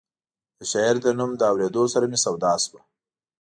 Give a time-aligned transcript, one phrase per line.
[0.57, 2.79] د شاعر د نوم له اورېدو سره مې سودا شوه.